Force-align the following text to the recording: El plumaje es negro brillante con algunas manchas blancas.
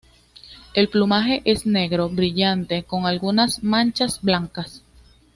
El 0.73 0.89
plumaje 0.89 1.43
es 1.45 1.67
negro 1.67 2.09
brillante 2.09 2.81
con 2.81 3.05
algunas 3.05 3.61
manchas 3.61 4.19
blancas. 4.23 4.81